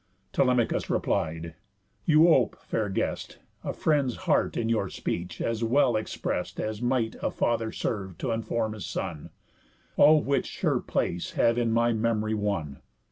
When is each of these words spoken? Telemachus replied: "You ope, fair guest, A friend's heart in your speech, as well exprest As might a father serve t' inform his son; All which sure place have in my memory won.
Telemachus 0.33 0.89
replied: 0.89 1.53
"You 2.05 2.27
ope, 2.27 2.59
fair 2.63 2.89
guest, 2.89 3.37
A 3.63 3.71
friend's 3.71 4.15
heart 4.25 4.57
in 4.57 4.67
your 4.67 4.89
speech, 4.89 5.39
as 5.39 5.63
well 5.63 5.93
exprest 5.95 6.59
As 6.59 6.81
might 6.81 7.15
a 7.21 7.29
father 7.29 7.71
serve 7.71 8.17
t' 8.17 8.31
inform 8.31 8.73
his 8.73 8.87
son; 8.87 9.29
All 9.97 10.19
which 10.23 10.47
sure 10.47 10.79
place 10.79 11.33
have 11.33 11.55
in 11.59 11.71
my 11.71 11.93
memory 11.93 12.33
won. 12.33 12.81